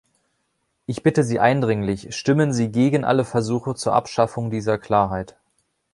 Ich 0.87 1.03
bitte 1.03 1.23
Sie 1.23 1.39
eindringlich, 1.39 2.15
stimmen 2.15 2.53
Sie 2.53 2.71
gegen 2.71 3.05
alle 3.05 3.23
Versuche 3.23 3.75
zur 3.75 3.93
Abschaffung 3.93 4.49
dieser 4.49 4.79
Klarheit. 4.79 5.37